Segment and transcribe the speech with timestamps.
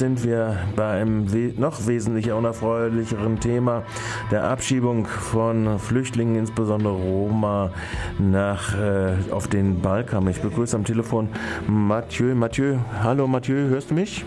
[0.00, 1.26] sind wir bei einem
[1.58, 3.84] noch wesentlich unerfreulicheren Thema
[4.30, 7.70] der Abschiebung von Flüchtlingen, insbesondere Roma,
[8.18, 10.26] nach, äh, auf den Balkan.
[10.28, 11.28] Ich begrüße am Telefon
[11.68, 12.34] Mathieu.
[12.34, 14.24] Mathieu, hallo Mathieu, hörst du mich?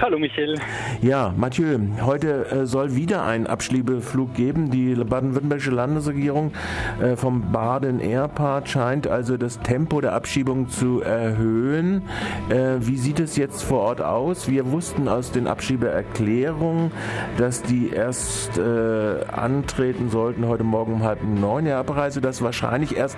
[0.00, 0.56] Hallo Michael.
[1.02, 4.70] Ja, Mathieu, heute äh, soll wieder ein Abschiebeflug geben.
[4.70, 6.52] Die baden-württembergische Landesregierung
[7.00, 12.02] äh, vom Baden Airport scheint also das Tempo der Abschiebung zu erhöhen.
[12.48, 14.48] Äh, wie sieht es jetzt vor Ort aus?
[14.48, 16.90] Wir wussten aus den Abschiebeerklärungen,
[17.38, 21.66] dass die erst antreten sollten heute Morgen um halb neun.
[21.66, 23.16] Ja, Abreise, dass wahrscheinlich erst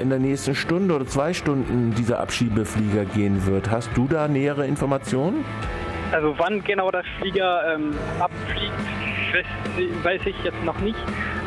[0.00, 3.70] in der nächsten Stunde oder zwei Stunden dieser Abschiebeflieger gehen wird.
[3.70, 5.44] Hast du da nähere Informationen?
[6.14, 10.98] Also wann genau der Flieger ähm, abfliegt, weiß ich jetzt noch nicht.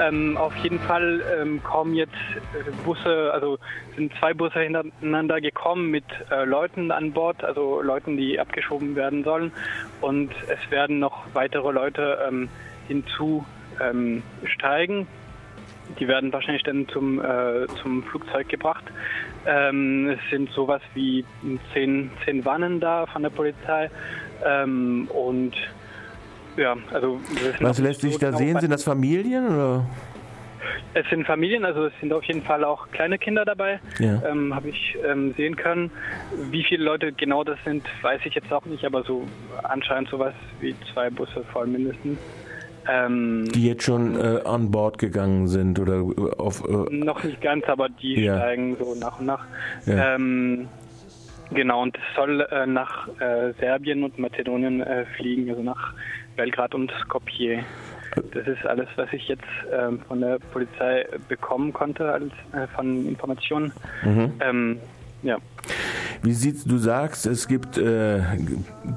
[0.00, 2.14] Ähm, auf jeden Fall ähm, kommen jetzt
[2.54, 3.58] äh, Busse, also
[3.94, 9.22] sind zwei Busse hintereinander gekommen mit äh, Leuten an Bord, also Leuten, die abgeschoben werden
[9.22, 9.52] sollen.
[10.00, 12.48] Und es werden noch weitere Leute ähm,
[12.88, 15.06] hinzusteigen.
[15.98, 18.84] Die werden wahrscheinlich dann zum, äh, zum Flugzeug gebracht.
[19.46, 21.24] Ähm, es sind sowas wie
[21.72, 23.90] zehn, zehn Wannen da von der Polizei.
[24.44, 25.54] Ähm, und
[26.56, 27.20] ja, also.
[27.60, 28.60] Was lässt sich da genau sehen?
[28.60, 29.86] Sind das Familien oder?
[30.94, 34.22] Es sind Familien, also es sind auf jeden Fall auch kleine Kinder dabei, ja.
[34.26, 35.90] ähm, habe ich ähm, sehen können.
[36.50, 39.26] Wie viele Leute genau das sind, weiß ich jetzt auch nicht, aber so
[39.64, 42.18] anscheinend sowas wie zwei Busse voll mindestens.
[42.88, 46.04] Ähm, die jetzt schon äh, an Bord gegangen sind oder
[46.38, 46.62] auf.
[46.68, 48.36] Äh, noch nicht ganz, aber die ja.
[48.36, 49.44] steigen so nach und nach.
[49.86, 50.14] Ja.
[50.14, 50.68] Ähm,
[51.50, 55.92] Genau, und es soll äh, nach äh, Serbien und Mazedonien äh, fliegen, also nach
[56.36, 57.64] Belgrad und Skopje.
[58.32, 63.06] Das ist alles, was ich jetzt ähm, von der Polizei bekommen konnte als äh, von
[63.06, 63.72] Informationen.
[64.04, 64.32] Mhm.
[64.40, 64.78] Ähm,
[65.22, 65.38] ja.
[66.24, 68.22] Wie sieht's, du sagst, es gibt äh,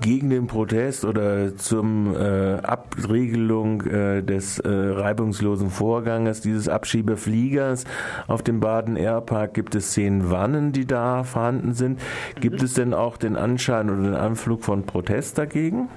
[0.00, 7.84] gegen den Protest oder zum äh, Abregelung äh, des äh, reibungslosen Vorganges dieses Abschiebefliegers
[8.26, 12.00] auf dem Baden Airpark gibt es zehn Wannen, die da vorhanden sind.
[12.40, 12.64] Gibt mhm.
[12.64, 15.88] es denn auch den Anschein oder den Anflug von Protest dagegen?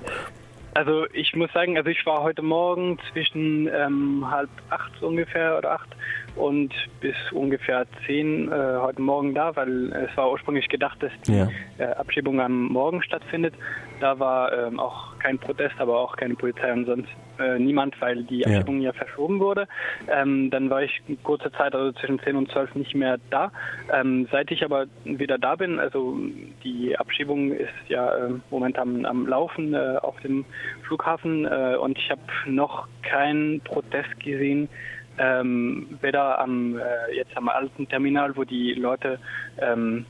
[0.76, 5.72] Also ich muss sagen, also ich war heute Morgen zwischen ähm, halb acht ungefähr oder
[5.72, 5.88] acht
[6.36, 11.38] und bis ungefähr zehn äh, heute Morgen da, weil es war ursprünglich gedacht, dass die
[11.38, 11.48] ja.
[11.78, 13.54] äh, Abschiebung am Morgen stattfindet.
[14.00, 17.10] Da war ähm, auch kein Protest, aber auch keine Polizei und sonst
[17.40, 19.68] äh, niemand, weil die Abschiebung ja, ja verschoben wurde.
[20.08, 23.52] Ähm, dann war ich kurze Zeit, also zwischen zehn und zwölf, nicht mehr da.
[23.94, 26.18] Ähm, seit ich aber wieder da bin, also
[26.64, 30.46] die Abschiebung ist ja äh, momentan am Laufen äh, auf dem
[30.84, 34.70] Flughafen äh, und ich habe noch keinen Protest gesehen
[35.18, 39.20] ähm, weder am äh, jetzt am alten Terminal, wo die Leute
[39.60, 40.06] ähm,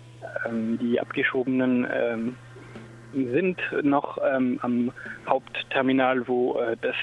[0.45, 2.35] ähm, die abgeschobenen ähm,
[3.13, 4.91] sind, noch ähm, am
[5.27, 6.95] Hauptterminal, wo äh, das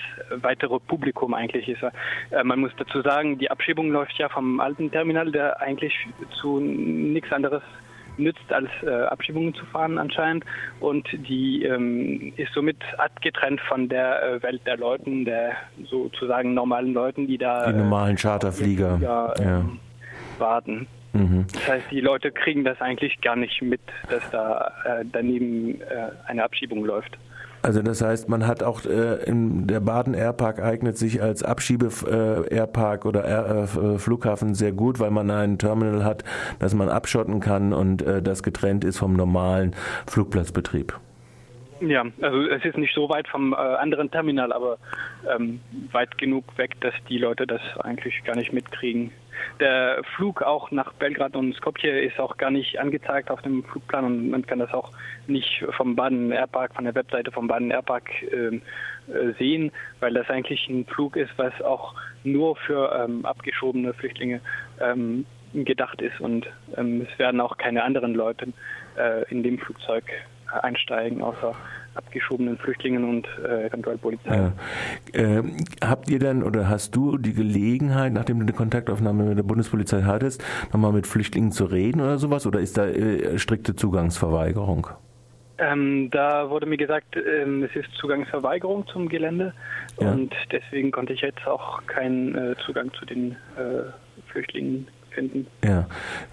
[0.43, 1.83] weitere Publikum eigentlich ist.
[1.83, 5.95] Äh, man muss dazu sagen, die Abschiebung läuft ja vom alten Terminal, der eigentlich
[6.41, 7.63] zu nichts anderes
[8.23, 10.45] nützt, als äh, Abschiebungen zu fahren anscheinend.
[10.81, 15.53] Und die ähm, ist somit abgetrennt von der äh, Welt der Leuten, der
[15.85, 17.71] sozusagen normalen Leuten, die da...
[17.71, 19.65] Die normalen Charterflieger Flieger, äh, ja.
[20.39, 20.87] warten.
[21.13, 21.47] Mhm.
[21.53, 26.11] Das heißt, die Leute kriegen das eigentlich gar nicht mit, dass da äh, daneben äh,
[26.27, 27.19] eine Abschiebung läuft.
[27.63, 31.91] Also das heißt, man hat auch äh, in der Baden Airpark eignet sich als Abschiebe
[32.07, 36.25] äh, Airpark oder Air, äh, Flughafen sehr gut, weil man ein Terminal hat,
[36.59, 39.77] das man abschotten kann und äh, das getrennt ist vom normalen
[40.09, 40.99] Flugplatzbetrieb.
[41.85, 44.79] Ja, also es ist nicht so weit vom äh, anderen Terminal, aber
[45.29, 45.61] ähm,
[45.91, 49.11] weit genug weg, dass die Leute das eigentlich gar nicht mitkriegen.
[49.59, 54.05] Der Flug auch nach Belgrad und Skopje ist auch gar nicht angezeigt auf dem Flugplan
[54.05, 54.93] und man kann das auch
[55.27, 58.63] nicht vom Baden Airpark, von der Webseite vom Baden Airpark ähm,
[59.09, 64.41] äh, sehen, weil das eigentlich ein Flug ist, was auch nur für ähm, abgeschobene Flüchtlinge
[64.81, 68.53] ähm, gedacht ist und ähm, es werden auch keine anderen Leute
[68.97, 70.05] äh, in dem Flugzeug
[70.61, 71.55] einsteigen, außer
[71.95, 74.35] abgeschobenen Flüchtlingen und äh, eventuell Polizei.
[74.35, 74.53] Ja.
[75.13, 75.43] Äh,
[75.85, 80.03] habt ihr dann oder hast du die Gelegenheit, nachdem du eine Kontaktaufnahme mit der Bundespolizei
[80.03, 82.47] hattest, nochmal mit Flüchtlingen zu reden oder sowas?
[82.47, 84.89] Oder ist da äh, strikte Zugangsverweigerung?
[85.59, 89.53] Ähm, da wurde mir gesagt, ähm, es ist Zugangsverweigerung zum Gelände
[90.01, 90.11] ja.
[90.11, 93.85] und deswegen konnte ich jetzt auch keinen äh, Zugang zu den äh,
[94.33, 95.47] Flüchtlingen finden.
[95.65, 95.87] Ja,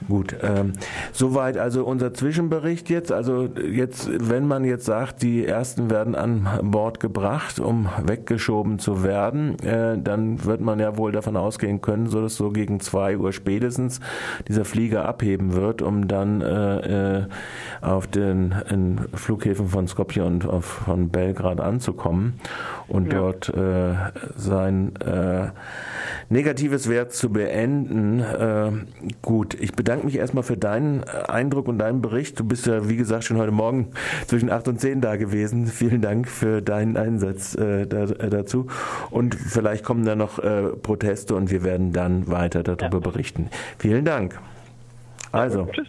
[0.07, 0.35] gut.
[0.41, 0.73] Ähm,
[1.11, 3.11] soweit also unser Zwischenbericht jetzt.
[3.11, 9.03] Also jetzt, wenn man jetzt sagt, die ersten werden an Bord gebracht, um weggeschoben zu
[9.03, 13.17] werden, äh, dann wird man ja wohl davon ausgehen können, so dass so gegen zwei
[13.17, 13.99] Uhr spätestens
[14.47, 17.25] dieser Flieger abheben wird, um dann äh, äh
[17.81, 18.53] auf den
[19.13, 22.39] Flughäfen von Skopje und von Belgrad anzukommen
[22.87, 23.19] und ja.
[23.19, 23.93] dort äh,
[24.35, 25.49] sein äh,
[26.29, 28.19] negatives Wert zu beenden.
[29.21, 32.39] Gut, ich bedanke mich erstmal für deinen äh, Eindruck und deinen Bericht.
[32.39, 33.89] Du bist ja, wie gesagt, schon heute Morgen
[34.27, 35.67] zwischen acht und zehn da gewesen.
[35.79, 38.67] Vielen Dank für deinen Einsatz äh, da, äh, dazu.
[39.09, 42.99] Und vielleicht kommen da noch äh, Proteste und wir werden dann weiter darüber ja.
[42.99, 43.49] berichten.
[43.77, 44.39] Vielen Dank.
[45.31, 45.67] Also.
[45.71, 45.87] Tschüss.